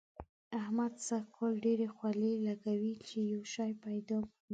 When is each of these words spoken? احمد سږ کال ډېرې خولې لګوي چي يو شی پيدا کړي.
احمد 0.59 0.93
سږ 1.07 1.23
کال 1.35 1.53
ډېرې 1.65 1.87
خولې 1.95 2.31
لګوي 2.47 2.93
چي 3.07 3.19
يو 3.33 3.41
شی 3.53 3.71
پيدا 3.85 4.17
کړي. 4.25 4.31